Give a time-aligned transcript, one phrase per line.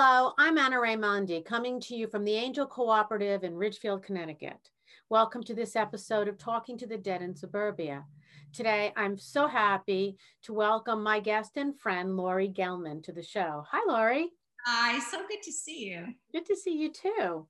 [0.00, 4.70] Hello, I'm Anna Raimondi, coming to you from the Angel Cooperative in Ridgefield, Connecticut.
[5.10, 8.04] Welcome to this episode of Talking to the Dead in Suburbia.
[8.52, 13.64] Today, I'm so happy to welcome my guest and friend, Laurie Gelman, to the show.
[13.72, 14.28] Hi, Laurie.
[14.64, 16.06] Hi, so good to see you.
[16.30, 17.48] Good to see you too.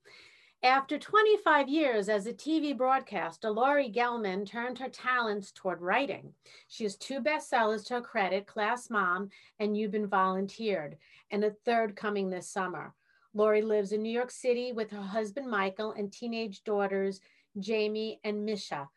[0.65, 6.33] After 25 years as a TV broadcaster, Laurie Gelman turned her talents toward writing.
[6.67, 10.97] She has two bestsellers to her credit, Class Mom and You've Been Volunteered,
[11.31, 12.93] and a third coming this summer.
[13.35, 17.21] Laurie lives in New York City with her husband, Michael, and teenage daughters,
[17.61, 18.89] Jamie and Misha.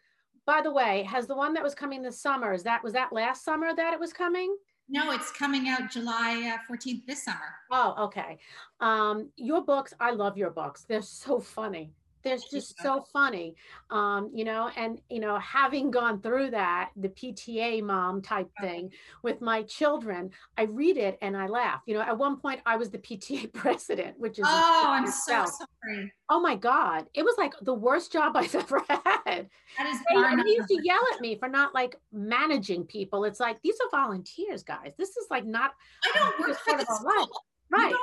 [0.48, 3.14] By the way, has the one that was coming this summer, is that, was that
[3.14, 4.58] last summer that it was coming?
[4.94, 7.56] No, it's coming out July uh, 14th this summer.
[7.72, 8.38] Oh, okay.
[8.82, 10.84] Um, your books, I love your books.
[10.84, 11.94] They're so funny.
[12.24, 13.56] They're just so funny,
[13.90, 18.92] um, you know, and you know, having gone through that, the PTA mom type thing
[19.24, 21.82] with my children, I read it and I laugh.
[21.86, 25.46] You know, at one point I was the PTA president, which is oh, I'm so
[25.46, 26.14] sorry.
[26.30, 29.50] Oh my God, it was like the worst job I've ever had.
[29.78, 30.00] That is.
[30.10, 33.24] They, they used to yell at me for not like managing people.
[33.26, 34.94] It's like these are volunteers, guys.
[34.98, 35.72] This is like not.
[36.06, 37.30] I don't work for the school.
[37.72, 37.94] Right.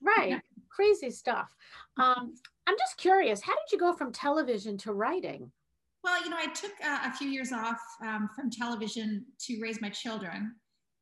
[0.00, 0.40] Right.
[0.68, 1.54] Crazy stuff.
[1.96, 2.34] Um,
[2.68, 5.50] I'm just curious, how did you go from television to writing?
[6.04, 9.80] Well, you know, I took uh, a few years off um, from television to raise
[9.80, 10.54] my children.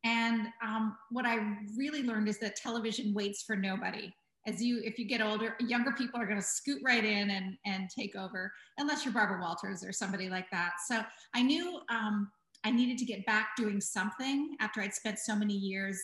[0.05, 1.41] And um, what I
[1.77, 4.15] really learned is that television waits for nobody.
[4.47, 7.57] As you, if you get older, younger people are going to scoot right in and,
[7.67, 10.75] and take over, unless you're Barbara Walters or somebody like that.
[10.87, 11.03] So
[11.35, 12.31] I knew um,
[12.63, 16.01] I needed to get back doing something after I'd spent so many years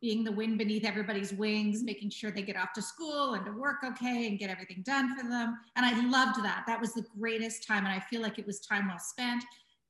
[0.00, 3.52] being the wind beneath everybody's wings, making sure they get off to school and to
[3.52, 5.58] work okay and get everything done for them.
[5.76, 6.64] And I loved that.
[6.66, 7.84] That was the greatest time.
[7.84, 9.42] And I feel like it was time well spent.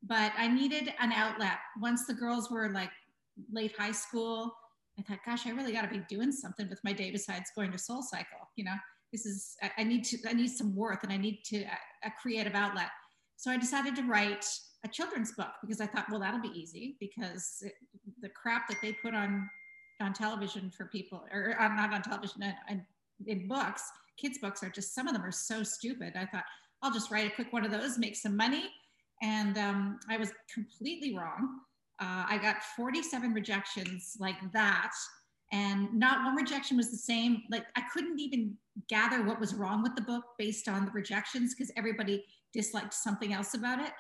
[0.03, 1.59] But I needed an outlet.
[1.81, 2.91] Once the girls were like
[3.53, 4.55] late high school,
[4.99, 7.71] I thought, gosh, I really got to be doing something with my day besides going
[7.73, 8.49] to Soul Cycle.
[8.57, 8.77] You know,
[9.13, 12.13] this is, I, need to, I need some worth and I need to, a, a
[12.21, 12.89] creative outlet.
[13.37, 14.47] So I decided to write
[14.85, 17.75] a children's book because I thought, well, that'll be easy because it,
[18.21, 19.49] the crap that they put on
[20.01, 22.83] on television for people, or uh, not on television, and
[23.27, 23.83] in books,
[24.17, 26.15] kids' books are just, some of them are so stupid.
[26.17, 26.45] I thought,
[26.83, 28.65] I'll just write a quick one of those, make some money.
[29.23, 31.61] And um, I was completely wrong.
[32.01, 34.93] Uh, I got 47 rejections like that.
[35.51, 37.43] And not one rejection was the same.
[37.51, 38.57] Like I couldn't even
[38.89, 43.33] gather what was wrong with the book based on the rejections because everybody disliked something
[43.33, 43.93] else about it.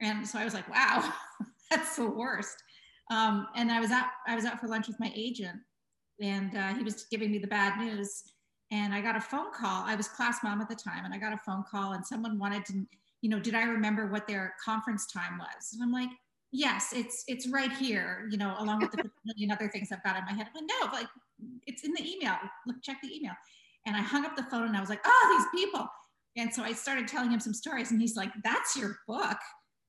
[0.00, 1.12] And so I was like, wow,
[1.70, 2.62] that's the worst.
[3.10, 5.58] Um, and I was out, I was out for lunch with my agent
[6.20, 8.22] and uh, he was giving me the bad news.
[8.70, 9.84] And I got a phone call.
[9.84, 12.38] I was class mom at the time, and I got a phone call, and someone
[12.38, 12.86] wanted to,
[13.20, 15.72] you know, did I remember what their conference time was?
[15.72, 16.08] And I'm like,
[16.50, 20.16] yes, it's it's right here, you know, along with the million other things I've got
[20.16, 20.48] in my head.
[20.48, 21.08] I'm like, no, like
[21.66, 22.36] it's in the email.
[22.66, 23.34] Look, check the email.
[23.86, 25.86] And I hung up the phone, and I was like, oh, these people.
[26.36, 29.36] And so I started telling him some stories, and he's like, that's your book.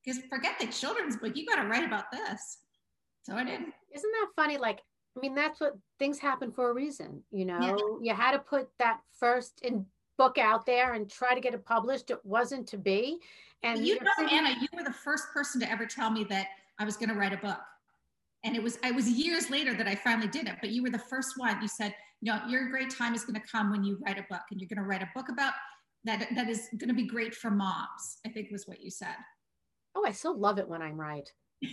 [0.04, 2.58] Because forget the children's book, you got to write about this.
[3.26, 3.60] So I did.
[3.92, 4.56] Isn't that funny?
[4.56, 4.82] Like,
[5.16, 7.22] I mean, that's what things happen for a reason.
[7.32, 8.12] You know, yeah.
[8.12, 9.84] you had to put that first in
[10.16, 12.10] book out there and try to get it published.
[12.10, 13.18] It wasn't to be.
[13.62, 16.46] And you know, Anna, you were the first person to ever tell me that
[16.78, 17.58] I was going to write a book.
[18.44, 20.90] And it was, I was years later that I finally did it, but you were
[20.90, 21.60] the first one.
[21.60, 24.26] You said, you know, your great time is going to come when you write a
[24.30, 25.52] book and you're going to write a book about
[26.04, 26.28] that.
[26.34, 29.16] That is going to be great for moms, I think was what you said.
[29.96, 31.28] Oh, I still love it when I'm right.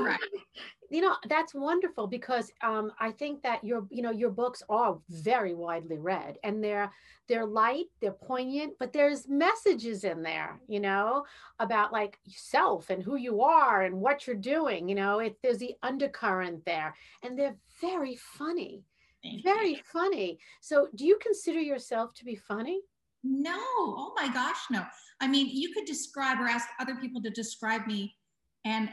[0.00, 0.18] right
[0.90, 4.98] you know that's wonderful because um, i think that your you know your books are
[5.10, 6.90] very widely read and they're
[7.28, 11.24] they're light they're poignant but there's messages in there you know
[11.58, 15.58] about like yourself and who you are and what you're doing you know it, there's
[15.58, 18.84] the undercurrent there and they're very funny.
[19.22, 19.80] Thank very you.
[19.92, 20.38] funny.
[20.60, 22.80] So do you consider yourself to be funny?
[23.24, 23.56] No.
[23.56, 24.84] Oh my gosh no.
[25.20, 28.16] I mean you could describe or ask other people to describe me
[28.64, 28.88] and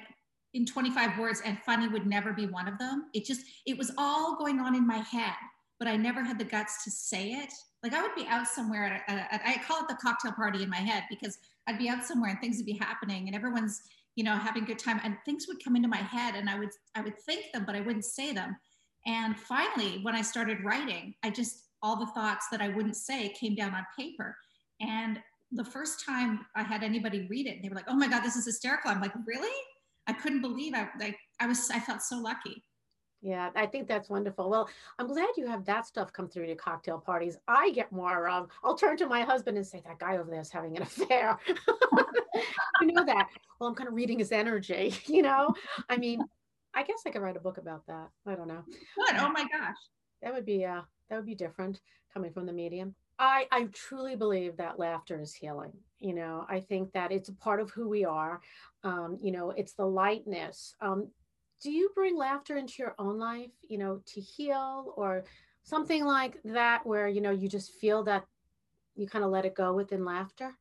[0.55, 3.07] in 25 words and funny would never be one of them.
[3.13, 5.35] It just, it was all going on in my head,
[5.79, 7.51] but I never had the guts to say it.
[7.83, 10.69] Like I would be out somewhere, at, at, I call it the cocktail party in
[10.69, 11.37] my head because
[11.67, 13.81] I'd be out somewhere and things would be happening and everyone's,
[14.15, 16.57] you know, having a good time and things would come into my head and I
[16.57, 18.55] would, I would think them, but I wouldn't say them.
[19.05, 23.29] And finally, when I started writing, I just, all the thoughts that I wouldn't say
[23.39, 24.37] came down on paper.
[24.79, 25.19] And
[25.51, 28.37] the first time I had anybody read it, they were like, oh my God, this
[28.37, 28.89] is hysterical.
[28.89, 29.53] I'm like, really?
[30.07, 32.63] I couldn't believe I like I was I felt so lucky.
[33.21, 34.49] Yeah, I think that's wonderful.
[34.51, 34.69] Well,
[34.99, 37.37] I'm glad you have that stuff come through your cocktail parties.
[37.47, 40.41] I get more um I'll turn to my husband and say that guy over there
[40.41, 41.39] is having an affair.
[42.81, 43.27] you know that.
[43.59, 45.53] Well, I'm kind of reading his energy, you know?
[45.89, 46.21] I mean,
[46.73, 48.09] I guess I could write a book about that.
[48.27, 48.63] I don't know.
[48.67, 49.15] Good.
[49.19, 49.77] Oh my gosh.
[50.21, 51.81] That would be uh that would be different
[52.13, 52.93] coming from the medium.
[53.17, 55.71] I I truly believe that laughter is healing.
[55.99, 58.41] You know, I think that it's a part of who we are.
[58.83, 60.75] Um, you know, it's the lightness.
[60.81, 61.09] Um,
[61.61, 65.23] do you bring laughter into your own life, you know, to heal or
[65.63, 68.25] something like that where, you know, you just feel that
[68.95, 70.51] you kind of let it go within laughter?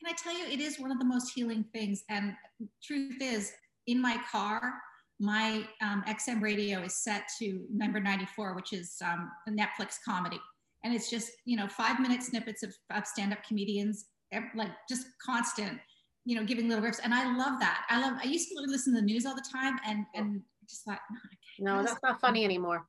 [0.00, 2.04] Can I tell you, it is one of the most healing things.
[2.08, 2.34] And
[2.82, 3.52] truth is,
[3.86, 4.72] in my car,
[5.18, 10.40] my um, XM radio is set to number 94, which is um, a Netflix comedy.
[10.82, 14.06] And it's just, you know, five minute snippets of, of stand up comedians,
[14.54, 15.78] like just constant,
[16.24, 17.00] you know, giving little riffs.
[17.02, 17.84] And I love that.
[17.88, 20.84] I love, I used to listen to the news all the time and, and just
[20.84, 21.00] thought,
[21.58, 22.86] no, no that's not funny anymore.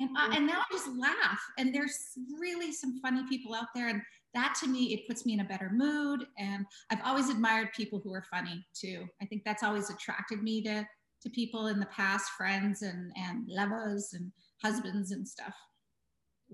[0.00, 1.40] And, uh, and now I just laugh.
[1.58, 1.96] And there's
[2.40, 3.88] really some funny people out there.
[3.88, 4.02] And
[4.34, 6.26] that to me, it puts me in a better mood.
[6.38, 9.06] And I've always admired people who are funny too.
[9.20, 10.86] I think that's always attracted me to
[11.22, 15.54] to people in the past, friends and and lovers and husbands and stuff.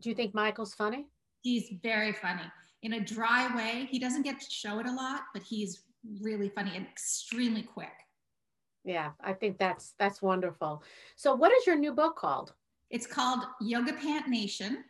[0.00, 1.06] Do you think Michael's funny?
[1.42, 2.44] He's very funny
[2.82, 3.88] in a dry way.
[3.90, 5.82] He doesn't get to show it a lot, but he's
[6.20, 7.92] really funny and extremely quick.
[8.84, 10.82] Yeah, I think that's that's wonderful.
[11.16, 12.54] So, what is your new book called?
[12.90, 14.84] It's called Yoga Pant Nation.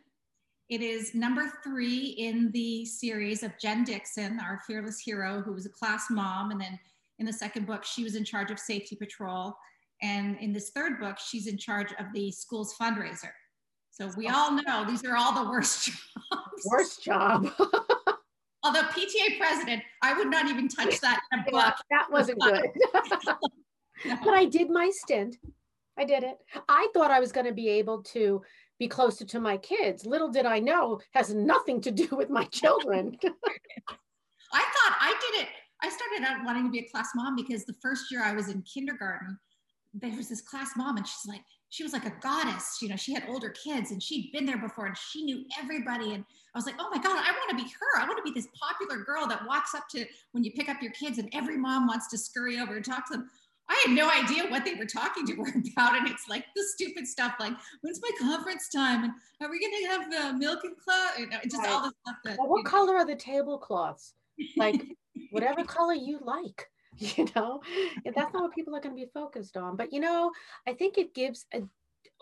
[0.69, 5.65] It is number three in the series of Jen Dixon, our fearless hero, who was
[5.65, 6.51] a class mom.
[6.51, 6.79] And then
[7.17, 9.55] in the second book, she was in charge of safety patrol.
[10.01, 13.31] And in this third book, she's in charge of the school's fundraiser.
[13.89, 14.33] So we oh.
[14.33, 15.85] all know these are all the worst
[16.31, 16.38] jobs.
[16.65, 17.49] Worst job.
[18.63, 21.53] Although PTA president, I would not even touch that in a book.
[21.53, 22.69] Yeah, that wasn't good.
[23.25, 23.37] no.
[24.23, 25.35] But I did my stint.
[25.97, 26.37] I did it.
[26.69, 28.41] I thought I was going to be able to
[28.79, 30.05] be closer to my kids.
[30.05, 33.17] Little did I know has nothing to do with my children.
[34.53, 35.49] I thought I did it.
[35.81, 38.47] I started out wanting to be a class mom because the first year I was
[38.47, 39.37] in kindergarten,
[39.93, 42.79] there was this class mom and she's like, she was like a goddess.
[42.81, 46.13] You know, she had older kids and she'd been there before and she knew everybody.
[46.13, 48.01] And I was like, oh my God, I want to be her.
[48.01, 50.81] I want to be this popular girl that walks up to when you pick up
[50.81, 53.29] your kids and every mom wants to scurry over and talk to them.
[53.69, 55.43] I had no idea what they were talking to her
[55.73, 55.95] about.
[55.95, 59.03] And it's like the stupid stuff like, when's my conference time?
[59.03, 61.19] And are we going to have the milk and cloth?
[61.19, 61.69] You know, just right.
[61.69, 62.37] all the stuff that.
[62.39, 64.13] Well, what color are the tablecloths?
[64.57, 64.81] Like,
[65.31, 66.67] whatever color you like
[67.17, 67.61] you know?
[68.05, 69.75] That's not what people are going to be focused on.
[69.75, 70.31] But you know
[70.67, 71.61] i think it gives a,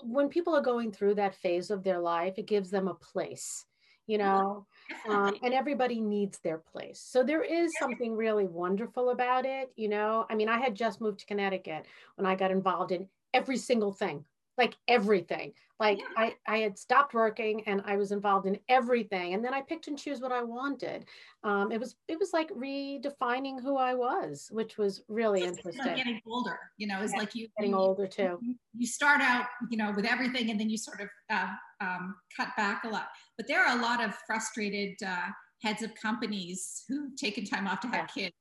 [0.04, 3.66] when people are going through that phase of their life it gives them a place
[4.10, 4.66] you know?
[5.10, 7.06] Um, and everybody needs their place.
[7.06, 10.26] So there is something really wonderful about it you know?
[10.30, 11.86] I mean i had just moved to connecticut
[12.16, 14.24] when i got involved in every single thing
[14.58, 15.54] like everything.
[15.80, 16.06] Like yeah.
[16.18, 19.88] I, I had stopped working and i was involved in everything and then i picked
[19.88, 21.06] and choose what i wanted.
[21.44, 25.86] Um, it was it was like redefining who i was which was really it's interesting.
[25.86, 28.40] like getting older you know it's yeah, like you getting you, older too.
[28.76, 31.48] you start out you know with everything and then you sort of uh,
[31.80, 33.10] um, cut back a lot.
[33.38, 35.28] But there are a lot of frustrated uh,
[35.62, 38.24] heads of companies who've taken time off to have yeah.
[38.24, 38.36] kids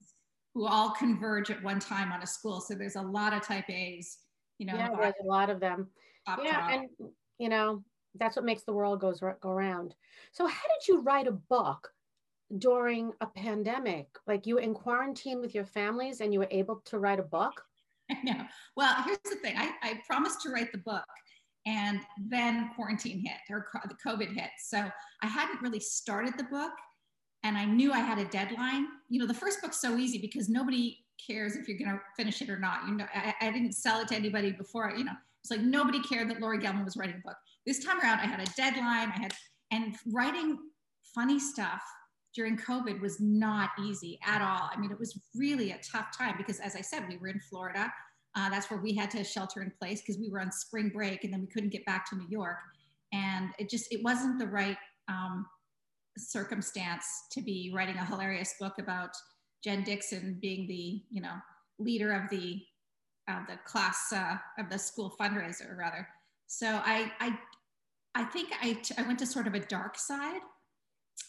[0.54, 2.62] who all converge at one time on a school.
[2.62, 4.18] So there's a lot of type a's
[4.58, 5.88] you know yeah there's a lot of them
[6.42, 6.88] yeah and
[7.38, 7.82] you know
[8.18, 9.94] that's what makes the world goes go around
[10.32, 11.90] so how did you write a book
[12.58, 14.06] during a pandemic?
[14.26, 17.24] Like you were in quarantine with your families and you were able to write a
[17.24, 17.62] book?
[18.10, 18.44] I know.
[18.76, 19.56] Well here's the thing.
[19.56, 21.04] I, I promised to write the book
[21.66, 24.50] and then quarantine hit or the covid hit.
[24.58, 24.88] So
[25.22, 26.72] i hadn't really started the book
[27.42, 28.86] and i knew i had a deadline.
[29.08, 32.42] You know the first book's so easy because nobody cares if you're going to finish
[32.42, 32.86] it or not.
[32.86, 35.16] You know I, I didn't sell it to anybody before you know
[35.46, 37.36] it's like nobody cared that Laurie Gelman was writing a book.
[37.66, 39.12] This time around, I had a deadline.
[39.14, 39.32] I had,
[39.70, 40.58] and writing
[41.14, 41.82] funny stuff
[42.34, 44.68] during COVID was not easy at all.
[44.72, 47.38] I mean, it was really a tough time because, as I said, we were in
[47.48, 47.92] Florida.
[48.34, 51.22] Uh, that's where we had to shelter in place because we were on spring break
[51.22, 52.58] and then we couldn't get back to New York.
[53.12, 54.76] And it just, it wasn't the right
[55.08, 55.46] um,
[56.18, 59.10] circumstance to be writing a hilarious book about
[59.62, 61.34] Jen Dixon being the, you know,
[61.78, 62.60] leader of the
[63.28, 66.06] uh, the class uh, of the school fundraiser rather.
[66.46, 67.38] So I, I,
[68.14, 70.40] I think I, t- I went to sort of a dark side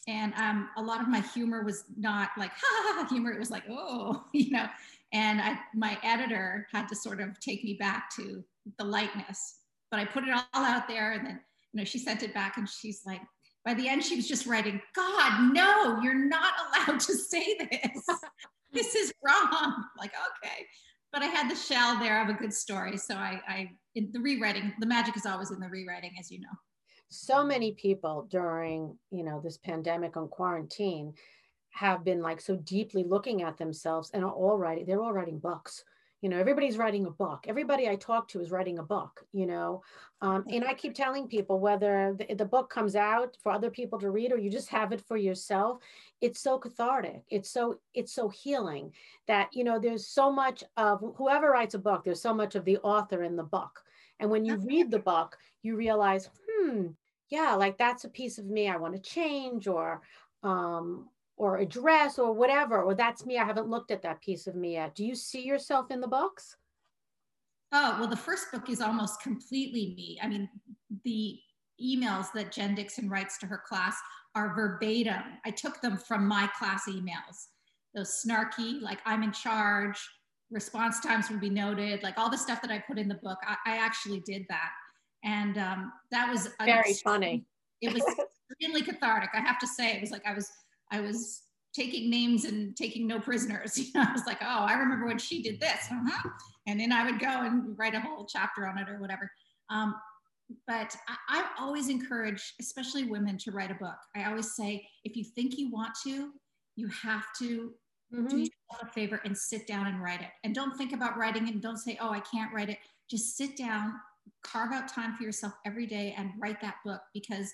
[0.07, 3.31] and um, a lot of my humor was not like ha, ha, ha humor.
[3.31, 4.67] It was like, oh, you know,
[5.13, 8.43] and I, my editor had to sort of take me back to
[8.77, 9.59] the lightness,
[9.91, 11.39] but I put it all out there and then,
[11.73, 13.21] you know, she sent it back and she's like,
[13.65, 18.05] by the end, she was just writing, God, no, you're not allowed to say this.
[18.71, 19.83] this is wrong.
[19.99, 20.11] Like,
[20.45, 20.67] okay
[21.11, 22.97] but I had the shell there of a good story.
[22.97, 26.39] So I, I in the rewriting, the magic is always in the rewriting, as you
[26.39, 26.47] know.
[27.09, 31.13] So many people during, you know, this pandemic on quarantine
[31.71, 35.39] have been like so deeply looking at themselves and are all writing, they're all writing
[35.39, 35.83] books.
[36.21, 39.45] you know everybody's writing a book everybody i talk to is writing a book you
[39.45, 39.83] know
[40.21, 43.99] um, and i keep telling people whether the, the, book comes out for other people
[43.99, 45.77] to read or you just have it for yourself
[46.21, 48.91] it's so cathartic it's so it's so healing
[49.27, 52.65] that you know there's so much of whoever writes a book there's so much of
[52.65, 53.83] the author in the book
[54.19, 56.87] and when you read the book you realize hmm
[57.29, 60.01] yeah like that's a piece of me i want to change or
[60.43, 61.07] um
[61.37, 63.37] or address or whatever, or that's me.
[63.37, 64.95] I haven't looked at that piece of me yet.
[64.95, 66.57] Do you see yourself in the books?
[67.71, 70.19] Oh, well, the first book is almost completely me.
[70.21, 70.49] I mean,
[71.03, 71.39] the
[71.81, 73.95] emails that Jen Dixon writes to her class
[74.37, 75.23] are verbatim.
[75.45, 77.47] I took them from my class emails.
[77.95, 79.97] Those snarky, like I'm in charge,
[80.51, 83.39] response times will be noted, like all the stuff that I put in the book.
[83.45, 84.69] I, I actually did that.
[85.23, 87.45] And um, that was very funny.
[87.81, 88.03] It was
[88.51, 89.31] extremely cathartic.
[89.33, 90.49] I have to say, it was like I was
[90.91, 91.41] I was
[91.73, 93.77] taking names and taking no prisoners.
[93.87, 95.87] You know, I was like, oh, I remember when she did this.
[95.91, 96.29] Uh-huh.
[96.69, 99.31] And then I would go and write a whole chapter on it or whatever.
[99.69, 99.95] Um,
[100.65, 103.97] but I, I always encourage, especially women, to write a book.
[104.15, 106.31] I always say, if you think you want to,
[106.75, 107.71] you have to
[108.13, 108.27] mm-hmm.
[108.27, 110.29] do yourself a favor and sit down and write it.
[110.43, 112.77] And don't think about writing it and don't say, oh, I can't write it.
[113.09, 113.93] Just sit down,
[114.43, 117.51] carve out time for yourself every day and write that book because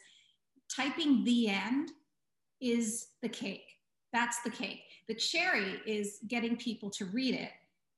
[0.73, 1.91] typing the end
[2.61, 3.65] is the cake.
[4.11, 4.81] That's the cake.
[5.07, 7.49] The cherry is getting people to read it.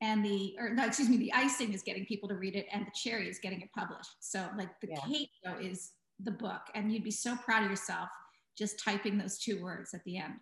[0.06, 2.86] And the, or no, excuse me, the icing is getting people to read it and
[2.86, 4.12] the cherry is getting it published.
[4.20, 5.00] So like the yeah.
[5.08, 5.94] cake though is
[6.24, 8.08] the book and you'd be so proud of yourself
[8.56, 10.36] just typing those two words at the end.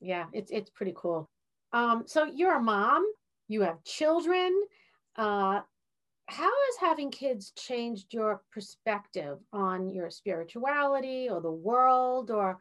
[0.00, 1.28] Yeah, it's, it's pretty cool.
[1.74, 3.04] Um, so you're a mom,
[3.46, 4.58] you have children.
[5.16, 5.60] Uh,
[6.26, 12.58] how has having kids changed your perspective on your spirituality or the world or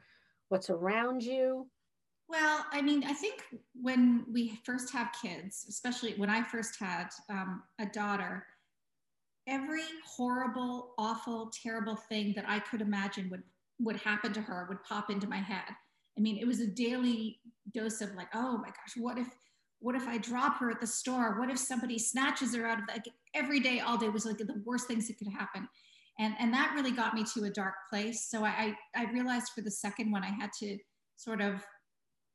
[0.50, 1.68] what's around you?
[2.30, 3.44] Well, I mean, I think
[3.74, 8.46] when we first have kids, especially when I first had um, a daughter,
[9.48, 13.44] every horrible, awful, terrible thing that I could imagine would
[13.82, 15.64] would happen to her would pop into my head.
[16.18, 17.40] I mean, it was a daily
[17.74, 19.28] dose of like, oh my gosh, what if
[19.80, 21.40] what if I drop her at the store?
[21.40, 24.62] What if somebody snatches her out of the every day, all day was like the
[24.66, 25.68] worst things that could happen
[26.20, 29.62] and and that really got me to a dark place so i i realized for
[29.62, 30.78] the second one i had to
[31.16, 31.66] sort of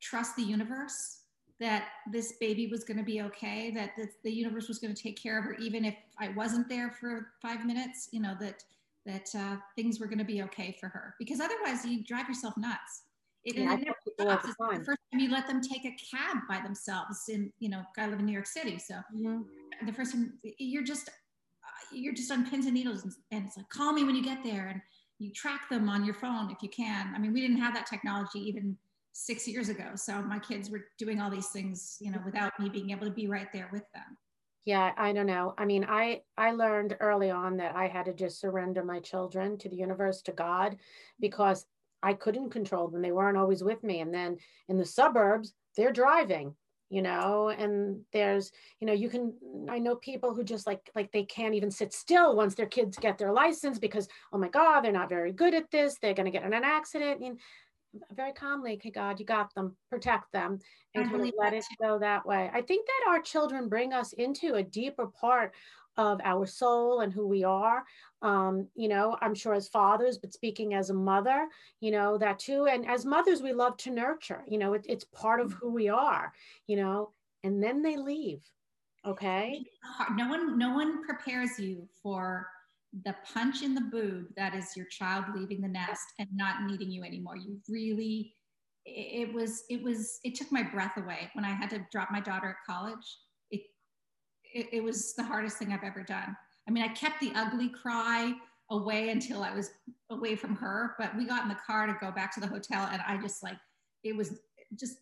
[0.09, 1.21] trust the universe
[1.59, 5.01] that this baby was going to be okay that the, the universe was going to
[5.01, 8.63] take care of her even if i wasn't there for five minutes you know that
[9.05, 11.15] that uh, things were going to be okay for her.
[11.19, 13.03] Because otherwise you drive yourself nuts.
[13.43, 14.47] It, yeah, it never stops.
[14.47, 18.07] the first time you let them take a cab by themselves in you know i
[18.07, 18.95] live in new york city so.
[19.15, 19.85] Mm-hmm.
[19.85, 21.11] the first time you're just
[21.93, 24.43] you're just on pins and needles and, and it's like call me when you get
[24.43, 24.81] there and
[25.19, 27.13] you track them on your phone if you can.
[27.15, 28.75] I mean we didn't have that technology even
[29.17, 29.91] six years ago.
[29.95, 33.13] So my kids were doing all these things you know without me being able to
[33.13, 34.17] be right there with them.
[34.65, 35.53] Yeah i don't know.
[35.57, 39.57] I mean i i learned early on that i had to just surrender my children
[39.59, 40.75] to the universe to god
[41.21, 41.65] because
[42.03, 43.01] i couldn't control them.
[43.01, 44.01] They weren't always with me.
[44.01, 46.53] And then in the suburbs they're driving
[46.89, 49.33] you know and there's you know you can
[49.67, 52.95] i know people who just like like they can't even sit still once their kids
[52.99, 55.97] get their license because oh my god they're not very good at this.
[55.97, 57.39] They're going to get in an accident
[58.13, 60.59] very calmly okay god you got them protect them
[60.93, 64.13] and kind of let it go that way i think that our children bring us
[64.13, 65.53] into a deeper part
[65.97, 67.83] of our soul and who we are.
[68.21, 71.47] Um, you know, I'm sure as fathers, but speaking as a mother,
[71.79, 72.67] you know, that too.
[72.67, 75.89] And as mothers, we love to nurture, you know, it, it's part of who we
[75.89, 76.33] are,
[76.67, 77.11] you know,
[77.43, 78.41] and then they leave.
[79.05, 79.63] Okay.
[80.15, 82.47] No one, no one prepares you for
[83.03, 86.89] the punch in the boob that is your child leaving the nest and not needing
[86.89, 87.35] you anymore.
[87.35, 88.33] You really,
[88.85, 92.21] it was, it was, it took my breath away when I had to drop my
[92.21, 93.05] daughter at college
[94.55, 96.35] it, it was the hardest thing I've ever done.
[96.67, 98.33] I mean, I kept the ugly cry
[98.71, 99.69] away until I was
[100.09, 102.89] away from her, but we got in the car to go back to the hotel
[102.91, 103.57] and I just like,
[104.03, 104.39] it was
[104.79, 104.97] just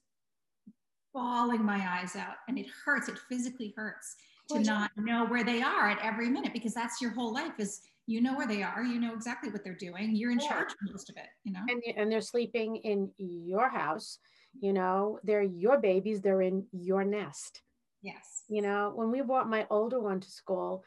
[1.14, 3.08] bawling my eyes out and it hurts.
[3.08, 4.16] It physically hurts
[4.50, 7.82] to not know where they are at every minute because that's your whole life is
[8.06, 10.50] you know where they are you know exactly what they're doing you're in yeah.
[10.50, 14.20] charge of most of it you know and, and they're sleeping in your house
[14.60, 17.62] you know they're your babies they're in your nest
[18.04, 18.44] Yes.
[18.50, 20.84] You know, when we brought my older one to school,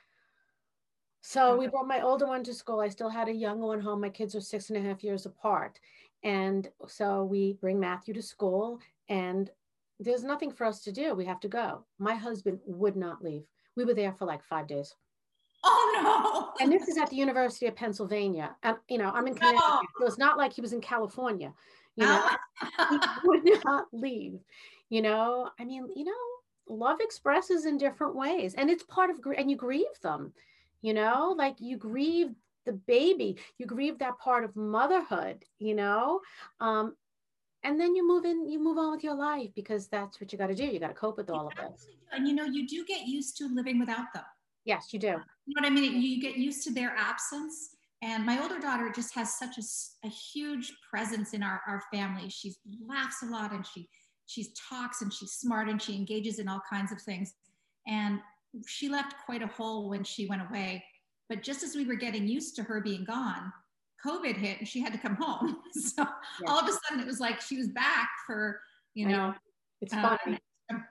[1.23, 2.79] so we brought my older one to school.
[2.79, 4.01] I still had a younger one home.
[4.01, 5.81] My kids are six and a half years apart.
[6.23, 9.51] And so we bring Matthew to school, and
[10.01, 11.15] there's nothing for us to do.
[11.15, 11.85] We have to go.
[11.99, 13.45] My husband would not leave.
[13.77, 14.95] We were there for like five days.
[15.65, 16.65] Oh no.
[16.65, 18.55] And this is at the University of Pennsylvania.
[18.63, 19.63] And you know, I'm in Connecticut.
[19.67, 19.81] No.
[19.99, 21.53] So it's not like he was in California.
[21.97, 22.29] You know,
[22.91, 24.39] he would not leave.
[24.91, 26.13] You know, I mean, you know,
[26.69, 30.33] love expresses in different ways and it's part of and you grieve them
[30.83, 32.31] you know like you grieve
[32.65, 36.21] the baby you grieve that part of motherhood you know
[36.61, 36.95] um
[37.67, 40.39] and then you move in you move on with your life because that's what you
[40.39, 40.65] got to do.
[40.65, 41.89] You got to cope with all of this.
[42.13, 44.23] and you know you do get used to living without them.
[44.65, 45.09] Yes you do.
[45.47, 46.01] You know what i mean?
[46.01, 47.71] You get used to their absence.
[48.03, 52.29] And my older daughter just has such a, a huge presence in our, our family.
[52.29, 52.55] She
[52.87, 53.89] laughs a lot and she
[54.27, 57.35] she talks and she's smart and she engages in all kinds of things.
[57.87, 58.21] And
[58.67, 60.85] she left quite a hole when she went away.
[61.29, 63.53] But just as we were getting used to her being gone
[64.05, 66.49] covid hit and she had to come home so yeah.
[66.49, 68.61] all of a sudden it was like she was back for
[68.95, 69.35] you know,
[69.83, 70.39] it's uh, funny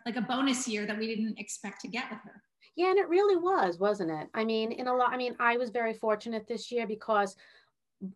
[0.06, 2.42] like a bonus year that we didn't expect to get with her
[2.76, 5.58] yeah and it really was wasn't it i mean in a lot i mean i
[5.58, 7.36] was very fortunate this year because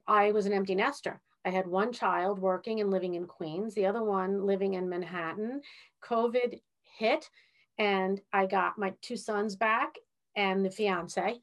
[0.08, 3.86] i was an empty nester I had one child working and living in Queens, the
[3.86, 5.62] other one living in Manhattan.
[6.04, 7.30] COVID hit,
[7.78, 9.96] and I got my two sons back
[10.36, 11.40] and the fiance.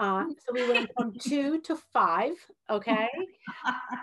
[0.00, 2.32] Uh, so we went from two to five.
[2.68, 3.06] Okay.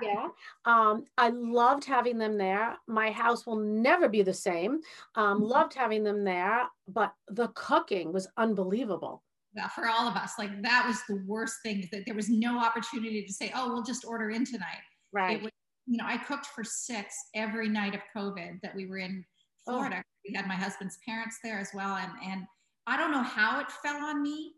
[0.03, 0.27] Yeah.
[0.65, 2.77] Um, I loved having them there.
[2.87, 4.81] My house will never be the same.
[5.15, 5.43] Um, mm-hmm.
[5.47, 9.23] loved having them there, but the cooking was unbelievable.
[9.55, 12.59] Yeah, for all of us, like that was the worst thing that there was no
[12.59, 14.83] opportunity to say, oh, we'll just order in tonight.
[15.11, 15.41] Right.
[15.41, 15.51] Was,
[15.87, 19.25] you know, I cooked for six every night of COVID that we were in
[19.67, 19.71] oh.
[19.71, 20.03] Florida.
[20.05, 20.11] Oh.
[20.27, 21.95] We had my husband's parents there as well.
[21.95, 22.43] And, and
[22.85, 24.53] I don't know how it fell on me,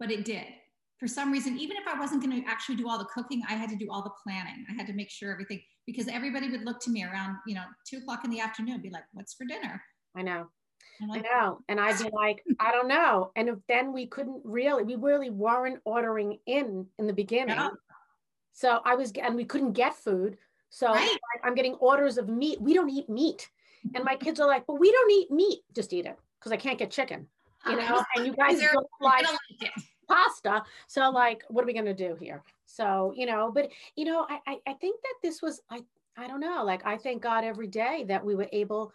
[0.00, 0.46] but it did.
[1.00, 3.54] For some reason, even if I wasn't going to actually do all the cooking, I
[3.54, 4.66] had to do all the planning.
[4.70, 7.64] I had to make sure everything, because everybody would look to me around, you know,
[7.88, 9.82] two o'clock in the afternoon, be like, what's for dinner?
[10.14, 10.48] I know.
[11.08, 11.60] Like, I know.
[11.70, 13.32] And I'd be like, I don't know.
[13.34, 17.56] And if then we couldn't really, we really weren't ordering in in the beginning.
[17.56, 17.70] No.
[18.52, 20.36] So I was, and we couldn't get food.
[20.68, 21.18] So right.
[21.42, 22.60] I'm getting orders of meat.
[22.60, 23.48] We don't eat meat.
[23.94, 25.60] And my kids are like, but we don't eat meat.
[25.74, 27.26] Just eat it because I can't get chicken.
[27.66, 27.94] You uh-huh.
[27.94, 29.26] know, and you guys don't like
[30.10, 30.62] pasta.
[30.86, 32.42] So like, what are we gonna do here?
[32.66, 35.80] So, you know, but you know, I, I think that this was I
[36.16, 38.92] I don't know, like I thank God every day that we were able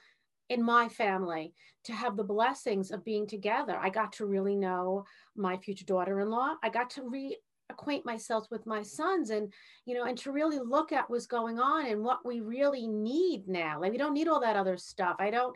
[0.50, 1.54] in my family
[1.86, 3.78] to have the blessings of being together.
[3.82, 6.56] I got to really know my future daughter-in-law.
[6.62, 7.38] I got to re
[7.70, 9.52] acquaint myself with my sons and
[9.86, 13.48] you know and to really look at what's going on and what we really need
[13.48, 15.56] now like we don't need all that other stuff i don't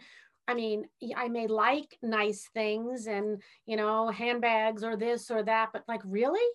[0.50, 0.86] i mean
[1.16, 6.02] i may like nice things and you know handbags or this or that but like
[6.04, 6.48] really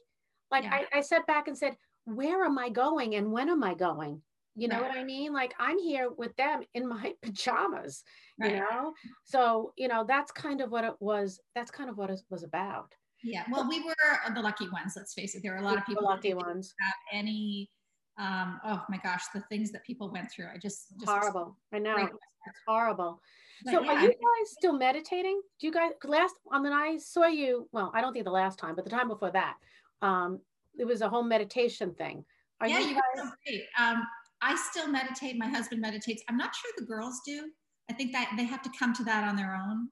[0.51, 0.83] like yeah.
[0.93, 4.21] I, I sat back and said where am i going and when am i going
[4.57, 4.91] you know right.
[4.91, 8.03] what i mean like i'm here with them in my pajamas
[8.39, 8.51] right.
[8.51, 8.93] you know
[9.25, 12.43] so you know that's kind of what it was that's kind of what it was
[12.43, 14.93] about yeah, well, we were the lucky ones.
[14.97, 15.43] Let's face it.
[15.43, 17.71] There are a lot of people lucky ones have any.
[18.17, 20.47] Um, oh my gosh, the things that people went through.
[20.47, 21.57] I just, just horrible.
[21.73, 23.21] I know it's horrible.
[23.65, 23.93] But so, yeah.
[23.93, 25.41] are you guys still meditating?
[25.61, 26.35] Do you guys last?
[26.53, 27.69] I mean, I saw you.
[27.73, 29.55] Well, I don't think the last time, but the time before that,
[30.03, 30.41] um,
[30.79, 32.25] it was a whole meditation thing.
[32.61, 33.31] Are yeah, you, guys?
[33.47, 33.65] great.
[33.79, 34.07] Um,
[34.43, 35.37] I still meditate.
[35.39, 36.23] My husband meditates.
[36.29, 37.49] I'm not sure the girls do.
[37.91, 39.89] I think that they have to come to that on their own.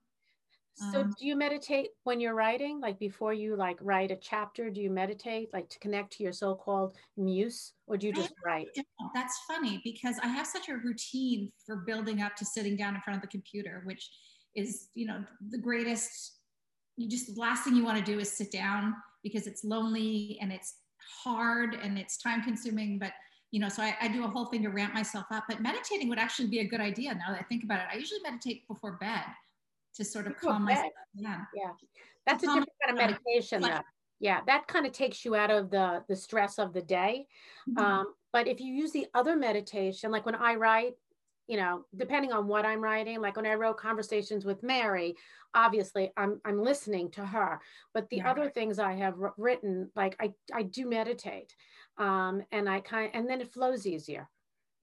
[0.75, 2.81] So um, do you meditate when you're writing?
[2.81, 6.33] Like before you like write a chapter, do you meditate like to connect to your
[6.33, 8.69] so-called muse or do you just write?
[9.15, 13.01] That's funny because I have such a routine for building up to sitting down in
[13.03, 14.11] front of the computer, which
[14.55, 16.39] is, you know, the greatest,
[16.97, 20.39] you just, the last thing you want to do is sit down because it's lonely
[20.41, 20.77] and it's
[21.23, 23.13] hard and it's time consuming, but
[23.51, 26.09] you know, so I, I do a whole thing to ramp myself up, but meditating
[26.09, 27.87] would actually be a good idea now that I think about it.
[27.93, 29.25] I usually meditate before bed
[29.97, 31.47] to sort of calm myself down.
[31.55, 31.71] Yeah,
[32.27, 33.63] that's a different kind of meditation.
[33.63, 33.81] Though.
[34.21, 37.27] Yeah, that kind of takes you out of the the stress of the day.
[37.69, 37.85] Mm-hmm.
[37.85, 40.95] Um, but if you use the other meditation, like when I write,
[41.49, 45.17] you know, depending on what I'm writing, like when I wrote Conversations with Mary,
[45.55, 47.61] obviously I'm I'm listening to her.
[47.93, 48.31] But the yeah.
[48.31, 51.53] other things I have written, like I I do meditate,
[51.99, 54.29] um, and I kind and then it flows easier.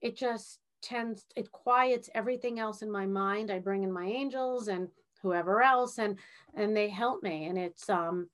[0.02, 4.68] It just tends it quiets everything else in my mind i bring in my angels
[4.68, 4.88] and
[5.22, 6.18] whoever else and
[6.54, 8.28] and they help me and it's um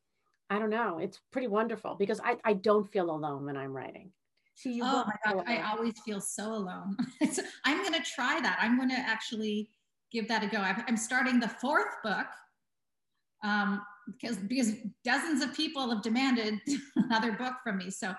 [0.51, 4.11] i don't know it's pretty wonderful because i i don't feel alone when i'm writing.
[4.55, 6.97] See, you oh my god i always feel so alone.
[7.33, 8.59] So i'm going to try that.
[8.61, 9.71] I'm going to actually
[10.13, 10.59] give that a go.
[10.59, 12.27] I'm starting the fourth book
[13.45, 14.73] um because because
[15.05, 16.59] dozens of people have demanded
[16.97, 17.91] another book from me.
[17.91, 18.15] So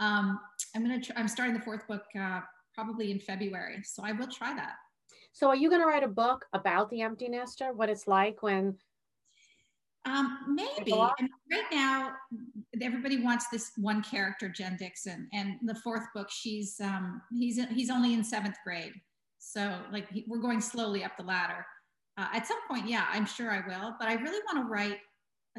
[0.00, 0.38] um
[0.74, 2.40] i'm going to try i'm starting the fourth book uh
[2.74, 3.82] probably in February.
[3.84, 4.74] So I will try that.
[5.32, 8.42] So are you going to write a book about the empty nester, what it's like
[8.42, 8.76] when?
[10.04, 10.92] Um, maybe.
[10.92, 12.12] I mean, right now,
[12.82, 17.88] everybody wants this one character, Jen Dixon, and the fourth book, she's um, he's he's
[17.88, 18.94] only in seventh grade,
[19.38, 21.64] so like he, we're going slowly up the ladder.
[22.16, 23.94] uh, at some point, yeah, I'm sure I will.
[23.98, 24.98] But I really want to write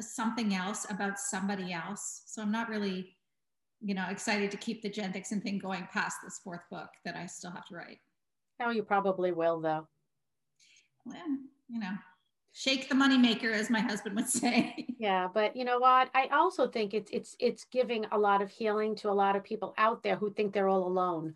[0.00, 2.22] something else about somebody else.
[2.26, 3.16] So I'm not really,
[3.80, 7.16] you know, excited to keep the Jen Dixon thing going past this fourth book that
[7.16, 7.98] I still have to write.
[8.60, 9.88] Oh, you probably will, though.
[11.04, 11.38] Well,
[11.68, 11.92] you know,
[12.52, 14.86] shake the moneymaker, as my husband would say.
[14.96, 16.08] Yeah, but you know what?
[16.14, 19.44] I also think it's it's it's giving a lot of healing to a lot of
[19.44, 21.34] people out there who think they're all alone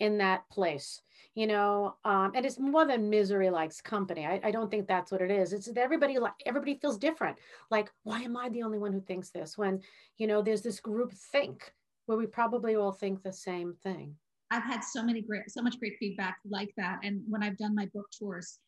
[0.00, 1.02] in that place
[1.34, 5.10] you know um, and it's more than misery likes company I, I don't think that's
[5.10, 7.38] what it is it's that everybody like everybody feels different
[7.70, 9.80] like why am i the only one who thinks this when
[10.18, 11.72] you know there's this group think
[12.06, 14.14] where we probably all think the same thing
[14.52, 16.98] i've had so many great so much great feedback like that.
[17.02, 18.58] And when i've done my book tours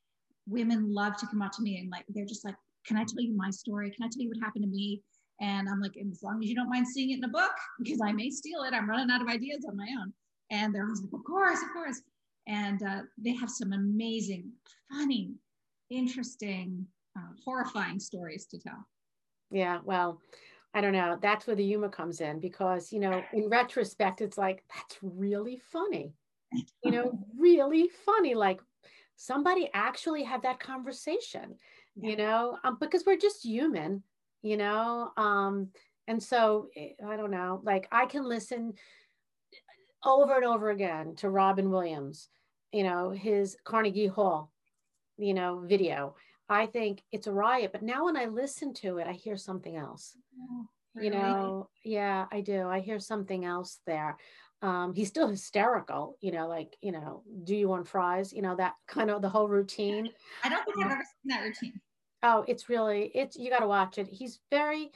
[0.47, 3.21] women love to come up to me and like they're just like can i tell
[3.21, 3.91] you my story?
[3.91, 5.03] Can i tell you what happened to me?
[5.41, 8.01] And i'm like as long as you don't mind seeing it in a book because
[8.05, 8.75] i may steal it.
[8.75, 10.13] I'm running out of ideas on my own.
[10.51, 12.01] And they're always like of course of course.
[12.47, 14.53] And uh, they have some amazing,
[14.91, 15.33] funny,
[15.89, 18.87] interesting, uh, horrifying stories to tell.
[19.51, 20.21] Yeah, well,
[20.75, 21.17] I don't know.
[21.23, 25.61] That's where the humor comes in because, you know, in retrospect, it's like, that's really
[25.71, 26.13] funny.
[26.83, 28.35] You know, really funny.
[28.35, 28.61] Like
[29.17, 31.55] somebody actually had that conversation,
[31.95, 32.11] yeah.
[32.11, 34.03] you know, um, because we're just human,
[34.43, 35.13] you know.
[35.17, 35.69] Um,
[36.09, 38.75] and so eh, I don't know, like I can listen
[40.05, 42.29] over and over again to Robin Williams,
[42.73, 44.51] you know, his Carnegie Hall,
[45.17, 46.17] you know, video.
[46.49, 47.73] I think it's a riot.
[47.73, 50.17] But now when I listen to it, I hear something else.
[50.39, 51.09] Oh, really?
[51.09, 52.69] You know, yeah, I do.
[52.69, 54.17] I hear something else there.
[54.63, 58.33] Um, he's still hysterical, you know, like, you know, do you want fries?
[58.33, 60.09] You know, that kind of the whole routine.
[60.43, 61.81] I don't think I've ever seen that routine.
[62.23, 64.09] Oh, it's really, it's, you got to watch it.
[64.11, 64.91] He's very,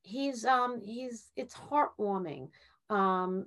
[0.00, 2.48] he's, um, he's, it's heartwarming.
[2.88, 3.46] Um,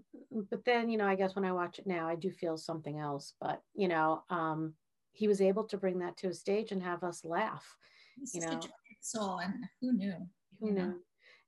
[0.51, 2.99] but then, you know, I guess when I watch it now, I do feel something
[2.99, 3.33] else.
[3.41, 4.73] But, you know, um,
[5.15, 7.77] he was able to bring that to a stage and have us laugh.
[8.19, 8.59] He's you know,
[9.01, 10.15] soul, and who knew?
[10.59, 10.81] Who you knew?
[10.81, 10.93] Know?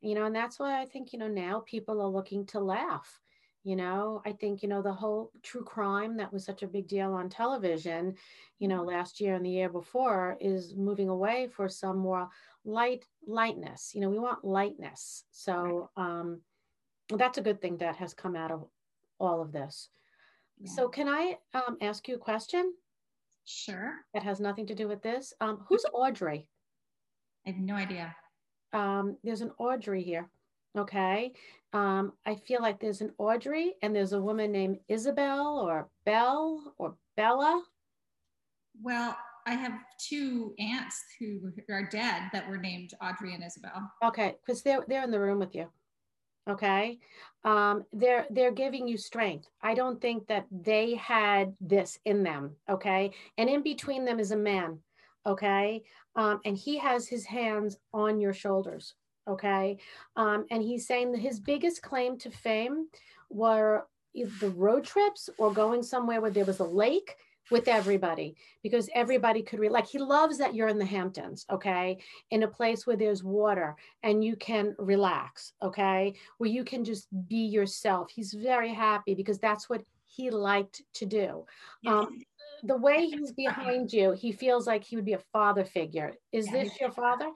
[0.02, 3.20] You know, and that's why I think you know now people are looking to laugh.
[3.64, 6.88] You know, I think you know the whole true crime that was such a big
[6.88, 8.16] deal on television,
[8.60, 8.96] you know, mm-hmm.
[8.96, 12.30] last year and the year before is moving away for some more
[12.64, 13.92] light lightness.
[13.94, 15.26] You know, we want lightness.
[15.32, 16.42] So, um,
[17.10, 18.66] that's a good thing that has come out of
[19.20, 19.90] all of this.
[20.60, 20.72] Yeah.
[20.72, 22.74] So, can I um, ask you a question?
[23.48, 23.94] Sure.
[24.14, 25.34] That has nothing to do with this.
[25.40, 26.48] Um, who's Audrey?
[27.46, 28.14] I have no idea.
[28.74, 30.30] Um, there's an Audrey here.
[30.78, 31.32] Okay.
[31.72, 36.74] Um, I feel like there's an Audrey and there's a woman named Isabel or Belle
[36.78, 37.64] or Bella.
[38.82, 43.90] Well, I have two aunts who are dead that were named Audrey and Isabel.
[44.04, 45.70] Okay, because they're they're in the room with you
[46.48, 47.00] okay?
[47.44, 49.48] Um, they're they're giving you strength.
[49.62, 53.12] I don't think that they had this in them okay?
[53.38, 54.80] And in between them is a man
[55.26, 55.84] okay?
[56.16, 58.96] Um, and he has his hands on your shoulders
[59.28, 59.78] okay?
[60.16, 62.88] Um, and he's saying that his biggest claim to fame
[63.30, 67.16] were the road trips or going somewhere where there was a lake
[67.52, 69.72] with everybody because everybody could read.
[69.72, 71.98] Like he loves that you're in the Hamptons, okay,
[72.32, 77.08] in a place where there's water and you can relax, okay, where you can just
[77.28, 78.10] be yourself.
[78.14, 81.46] He's very happy because that's what he liked to do.
[81.86, 82.22] Um,
[82.64, 86.14] the way he's behind you, he feels like he would be a father figure.
[86.32, 87.30] Is this your father?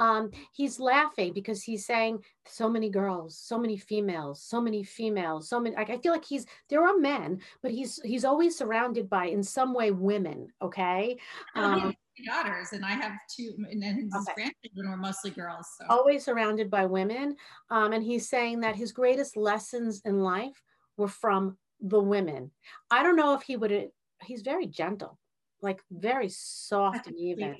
[0.00, 5.48] Um, he's laughing because he's saying so many girls, so many females, so many females,
[5.48, 5.76] so many.
[5.76, 9.42] Like, I feel like he's there are men, but he's he's always surrounded by in
[9.42, 10.48] some way women.
[10.60, 11.16] Okay.
[11.54, 11.94] Um,
[12.26, 14.34] daughters and I have two, and his okay.
[14.34, 15.66] grandchildren were mostly girls.
[15.78, 15.86] So.
[15.88, 17.36] Always surrounded by women,
[17.70, 20.60] um, and he's saying that his greatest lessons in life
[20.96, 22.50] were from the women.
[22.90, 23.90] I don't know if he would.
[24.24, 25.18] He's very gentle
[25.64, 27.56] like very soft and even.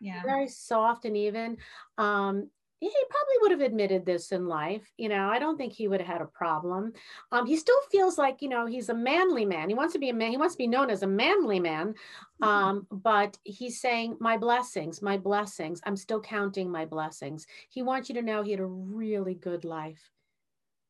[0.00, 0.22] Yeah.
[0.24, 1.58] Very soft and even.
[1.98, 2.48] Um,
[2.80, 4.90] he probably would have admitted this in life.
[4.98, 6.92] You know, I don't think he would have had a problem.
[7.30, 9.68] Um, he still feels like, you know, he's a manly man.
[9.68, 10.32] He wants to be a man.
[10.32, 11.94] He wants to be known as a manly man.
[12.42, 12.44] Mm-hmm.
[12.44, 15.80] Um, but he's saying, my blessings, my blessings.
[15.86, 17.46] I'm still counting my blessings.
[17.68, 20.10] He wants you to know he had a really good life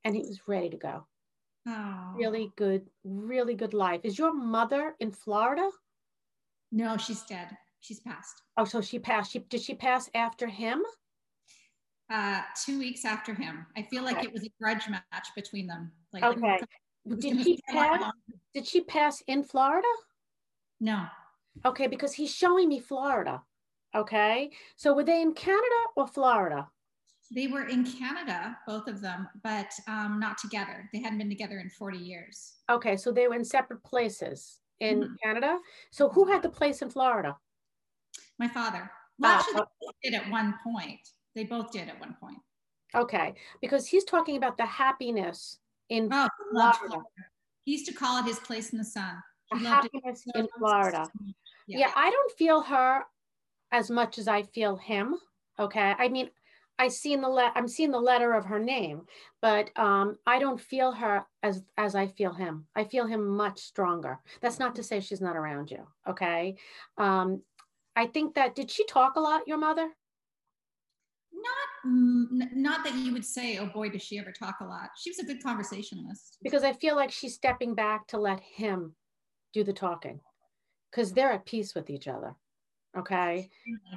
[0.02, 1.06] and he was ready to go.
[1.66, 2.12] Oh.
[2.16, 4.01] Really good, really good life.
[4.05, 5.68] Is your mother in Florida?
[6.72, 7.57] No, she's dead.
[7.81, 8.42] She's passed.
[8.57, 9.33] Oh, so she passed.
[9.33, 10.83] She did she pass after him?
[12.11, 13.66] Uh, two weeks after him.
[13.77, 15.92] I feel like it was a grudge match between them.
[16.12, 16.61] Like, okay.
[17.09, 18.12] Did she pass?
[18.55, 19.88] Did she pass in Florida?
[20.81, 21.07] No.
[21.64, 23.42] Okay, because he's showing me Florida.
[23.94, 26.68] Okay, so were they in Canada or Florida?
[27.35, 30.88] They were in Canada, both of them, but um, not together.
[30.92, 32.55] They hadn't been together in 40 years.
[32.71, 35.14] Okay, so they were in separate places in mm-hmm.
[35.23, 35.59] Canada.
[35.90, 37.37] So who had the place in Florida?
[38.38, 38.90] My father.
[39.18, 41.01] Well, Ah, actually, they both did at one point.
[41.35, 42.38] They both did at one point.
[42.95, 46.79] Okay, because he's talking about the happiness in Oh, Florida.
[46.79, 47.05] Florida.
[47.64, 49.14] He used to call it his place in the sun.
[49.57, 51.07] He happiness in Florida.
[51.66, 51.79] Yeah.
[51.79, 51.90] Yeah.
[51.97, 53.05] I don't feel her
[53.71, 55.16] as much as I feel him.
[55.59, 56.29] Okay, I mean,
[56.83, 59.03] I see in the le- I'm seeing the letter of her name,
[59.40, 62.66] but um, I don't feel her as as I feel him.
[62.75, 64.18] I feel him much stronger.
[64.40, 65.87] That's not to say she's not around you.
[66.09, 66.57] Okay,
[66.99, 67.42] um,
[67.95, 69.47] I think that did she talk a lot?
[69.47, 69.90] Your mother?
[71.85, 74.90] Not, not that you would say, oh boy, does she ever talk a lot.
[75.01, 76.38] She was a good conversationalist.
[76.42, 78.95] because I feel like she's stepping back to let him
[79.53, 80.21] do the talking
[80.90, 82.35] because they're at peace with each other.
[82.97, 83.51] Okay.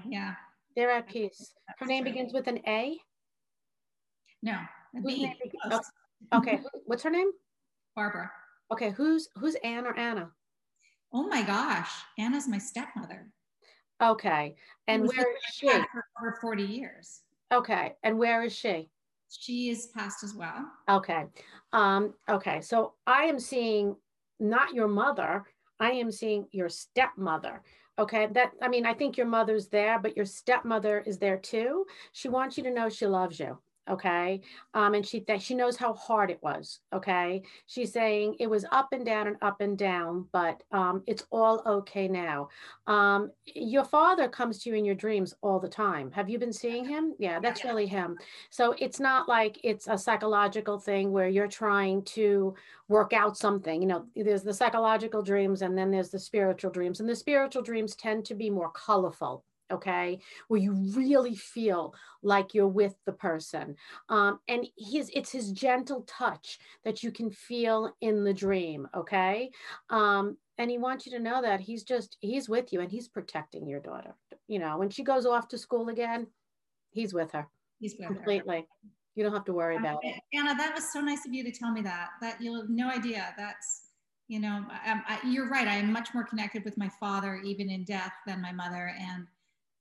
[0.08, 0.36] Yeah.
[0.76, 1.54] They're at peace.
[1.80, 2.98] Her name begins with an A.
[4.44, 4.60] No.
[5.06, 5.32] B.
[5.64, 5.82] Close.
[6.34, 6.60] Okay.
[6.86, 7.32] What's her name?
[7.96, 8.32] Barbara.
[8.72, 8.92] Okay.
[8.92, 10.30] Who's who's Anne or Anna?
[11.14, 11.90] Oh my gosh.
[12.18, 13.28] Anna's my stepmother.
[14.04, 14.56] Okay.
[14.88, 15.68] And where is she?
[15.68, 17.22] For over 40 years.
[17.54, 17.94] Okay.
[18.04, 18.90] And where is she?
[19.30, 20.66] She is passed as well.
[20.90, 21.26] Okay.
[21.74, 22.62] Um, okay.
[22.62, 23.96] So I am seeing
[24.40, 25.46] not your mother,
[25.80, 27.62] I am seeing your stepmother.
[27.98, 28.28] Okay.
[28.28, 31.86] That I mean, I think your mother's there, but your stepmother is there too.
[32.12, 33.60] She wants you to know she loves you.
[33.88, 34.42] Okay.
[34.74, 36.80] Um, and she that she knows how hard it was.
[36.92, 37.44] Okay.
[37.68, 41.62] She's saying it was up and down and up and down, but um, it's all
[41.66, 42.50] okay now.
[42.88, 46.12] Um, your father comes to you in your dreams all the time.
[46.12, 47.14] Have you been seeing him?
[47.20, 47.70] Yeah, that's Yeah.
[47.70, 48.18] really him.
[48.50, 52.56] So it's not like it's a psychological thing where you're trying to
[52.88, 53.82] work out something.
[53.82, 57.00] You know, there's the psychological dreams and then there's the spiritual dreams.
[57.00, 62.54] And the spiritual dreams tend to be more colorful, okay, where you really feel like
[62.54, 63.76] you're with the person.
[64.10, 69.52] Um, and his it's his gentle touch that you can feel in the dream, okay?
[69.90, 73.08] Um, and he wants you to know that he's just he's with you and he's
[73.08, 74.16] protecting your daughter.
[74.48, 76.28] You know, when she goes off to school again,
[76.92, 77.48] he's with her
[77.80, 78.14] He's with her.
[78.14, 78.68] completely.
[79.16, 80.16] You don't have to worry about it.
[80.34, 82.10] Anna, that was so nice of you to tell me that.
[82.22, 83.34] That you'll have no idea.
[83.38, 83.92] That's,
[84.28, 85.68] you know, I, I, you're right.
[85.68, 88.94] I am much more connected with my father, even in death, than my mother.
[89.00, 89.28] And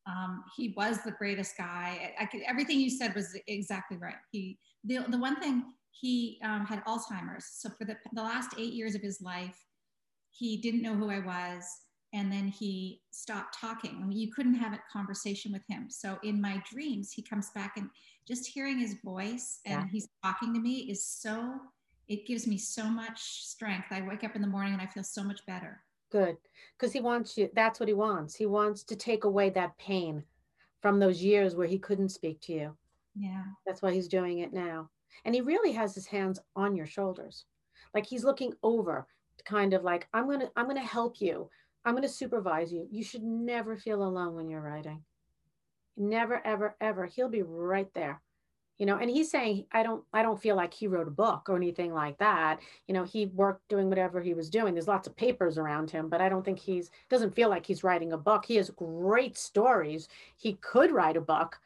[0.07, 2.13] um, he was the greatest guy.
[2.19, 4.17] I, I could, everything you said was exactly right.
[4.31, 7.47] He, the, the one thing, he um, had Alzheimer's.
[7.47, 9.59] So for the, the last eight years of his life,
[10.31, 11.65] he didn't know who I was.
[12.13, 13.99] And then he stopped talking.
[14.01, 15.87] I mean, you couldn't have a conversation with him.
[15.91, 17.89] So in my dreams, he comes back and
[18.27, 19.87] just hearing his voice and Yeah.
[19.91, 21.61] he's talking to me is so
[22.09, 25.03] it gives me so much strength i wake up in the morning and i feel
[25.03, 25.81] so much better
[26.15, 26.37] Good.
[26.79, 28.37] Because he wants you, that's what he wants.
[28.37, 30.23] He wants to take away that pain
[30.81, 32.77] from those years where he couldn't speak to you.
[33.17, 34.91] yeah That's why he's doing it now.
[35.25, 37.47] And he really has his hands on your shoulders.
[37.95, 39.09] Like he's looking over,
[39.45, 41.51] kind of like, I'm gonna, I'm gonna help you.
[41.85, 42.87] I'm gonna supervise you.
[42.93, 45.03] You should never feel alone when you're writing.
[45.97, 47.07] Never, ever, ever.
[47.07, 48.23] He'll be right there.
[48.79, 51.49] You know, and he's saying, I don't, I don't feel like he wrote a book
[51.49, 52.59] or anything like that.
[52.89, 54.75] You know, he worked doing whatever he was doing.
[54.75, 57.85] There's lots of papers around him, but I don't think he's doesn't feel like he's
[57.85, 58.45] writing a book.
[58.45, 60.09] He has great stories.
[60.37, 61.61] He could write a book.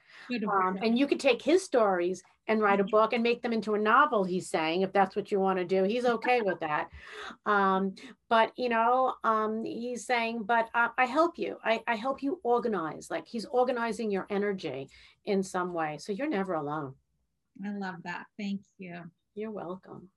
[0.53, 3.75] Um, and you could take his stories and write a book and make them into
[3.75, 5.85] a novel he's saying if that's what you want to do.
[5.85, 6.89] He's okay with that.
[7.47, 7.95] Um,
[8.29, 11.57] but you know um, he's saying but I, I help you.
[11.65, 14.89] I, I help you organize like he's organizing your energy
[15.25, 15.99] in some way.
[16.01, 16.95] So you're never alone.
[17.65, 18.27] I love that.
[18.39, 19.03] Thank you.
[19.35, 20.09] You're welcome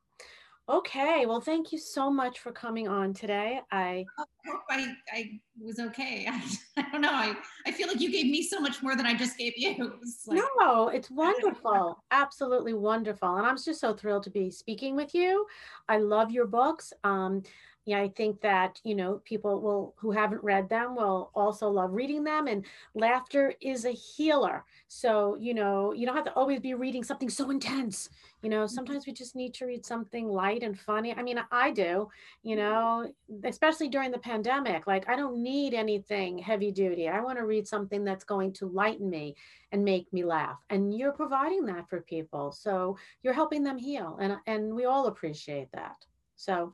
[0.69, 4.06] okay well thank you so much for coming on today i
[4.45, 6.28] I hope I, I was okay.
[6.28, 6.41] I,
[6.78, 7.12] I don't know.
[7.12, 9.71] I, I feel like you gave me so much more than I just gave you.
[9.80, 12.04] It was like, no, it's wonderful.
[12.12, 13.36] Absolutely wonderful.
[13.38, 15.45] And I'm just so thrilled to be speaking with you.
[15.88, 16.93] I love your books.
[17.04, 17.43] Um,
[17.86, 21.94] yeah, I think that, you know, people will who haven't read them will also love
[21.94, 22.46] reading them.
[22.46, 22.63] And
[22.94, 24.65] laughter is a healer.
[24.88, 28.10] So, you know, you don't have to always be reading something so intense.
[28.44, 28.76] You know, mm-hmm.
[28.76, 31.13] sometimes we just need to read something light and funny.
[31.15, 32.08] I mean, I do,
[32.44, 32.60] you mm-hmm.
[32.60, 33.12] know,
[33.46, 34.86] especially during the pandemic.
[34.86, 37.10] Like, I don't need anything heavy duty.
[37.10, 39.36] I want to read something that's going to lighten me
[39.72, 44.17] and make me laugh and you're providing that for people so you're helping them heal
[44.20, 45.96] and and we all appreciate that
[46.36, 46.74] so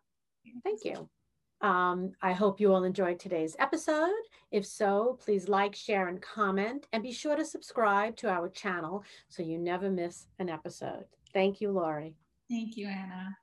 [0.64, 1.10] thank you.
[1.60, 4.12] Um, i hope you all enjoyed today's episode.
[4.52, 9.04] If so please like share and comment and be sure to subscribe to our channel
[9.28, 11.06] so you never miss an episode.
[11.34, 12.16] Thank you laurie
[12.50, 13.38] Thank you, Anna.